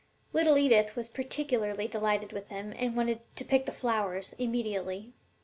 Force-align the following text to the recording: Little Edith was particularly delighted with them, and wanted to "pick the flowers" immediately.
Little 0.33 0.57
Edith 0.57 0.95
was 0.95 1.07
particularly 1.09 1.87
delighted 1.87 2.33
with 2.33 2.49
them, 2.49 2.73
and 2.75 2.97
wanted 2.97 3.19
to 3.35 3.45
"pick 3.45 3.67
the 3.67 3.71
flowers" 3.71 4.33
immediately. 4.39 5.13